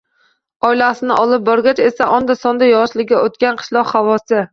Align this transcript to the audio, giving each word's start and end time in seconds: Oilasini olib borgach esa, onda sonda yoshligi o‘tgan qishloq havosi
Oilasini 0.69 1.17
olib 1.23 1.43
borgach 1.49 1.81
esa, 1.87 2.07
onda 2.15 2.37
sonda 2.39 2.71
yoshligi 2.71 3.17
o‘tgan 3.19 3.61
qishloq 3.61 3.93
havosi 3.99 4.41